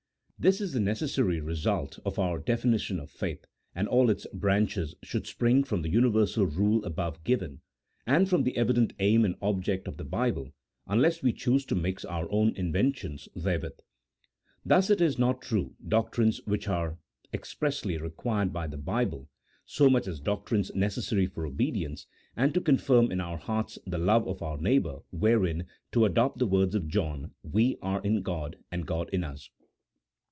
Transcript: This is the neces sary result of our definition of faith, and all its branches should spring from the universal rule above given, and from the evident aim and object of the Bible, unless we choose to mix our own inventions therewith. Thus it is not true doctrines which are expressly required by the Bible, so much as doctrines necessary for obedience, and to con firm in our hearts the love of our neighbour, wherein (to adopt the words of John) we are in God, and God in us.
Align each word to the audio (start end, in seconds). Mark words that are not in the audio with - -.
This 0.43 0.59
is 0.59 0.73
the 0.73 0.79
neces 0.79 1.09
sary 1.09 1.39
result 1.39 1.99
of 2.03 2.17
our 2.17 2.39
definition 2.39 2.99
of 2.99 3.11
faith, 3.11 3.45
and 3.75 3.87
all 3.87 4.09
its 4.09 4.25
branches 4.33 4.95
should 5.03 5.27
spring 5.27 5.63
from 5.63 5.83
the 5.83 5.89
universal 5.91 6.47
rule 6.47 6.83
above 6.83 7.23
given, 7.23 7.61
and 8.07 8.27
from 8.27 8.41
the 8.41 8.57
evident 8.57 8.91
aim 8.97 9.23
and 9.23 9.35
object 9.43 9.87
of 9.87 9.97
the 9.97 10.03
Bible, 10.03 10.51
unless 10.87 11.21
we 11.21 11.31
choose 11.31 11.63
to 11.67 11.75
mix 11.75 12.03
our 12.03 12.27
own 12.31 12.55
inventions 12.55 13.29
therewith. 13.35 13.77
Thus 14.65 14.89
it 14.89 14.99
is 14.99 15.19
not 15.19 15.43
true 15.43 15.75
doctrines 15.87 16.41
which 16.47 16.67
are 16.67 16.97
expressly 17.31 17.99
required 17.99 18.51
by 18.51 18.65
the 18.65 18.77
Bible, 18.79 19.29
so 19.67 19.91
much 19.91 20.07
as 20.07 20.19
doctrines 20.19 20.73
necessary 20.73 21.27
for 21.27 21.45
obedience, 21.45 22.07
and 22.35 22.51
to 22.55 22.61
con 22.61 22.77
firm 22.79 23.11
in 23.11 23.21
our 23.21 23.37
hearts 23.37 23.77
the 23.85 23.99
love 23.99 24.27
of 24.27 24.41
our 24.41 24.57
neighbour, 24.57 25.01
wherein 25.11 25.67
(to 25.91 26.03
adopt 26.03 26.39
the 26.39 26.47
words 26.47 26.73
of 26.73 26.87
John) 26.87 27.29
we 27.43 27.77
are 27.83 28.01
in 28.01 28.23
God, 28.23 28.55
and 28.71 28.87
God 28.87 29.07
in 29.13 29.23
us. 29.23 29.51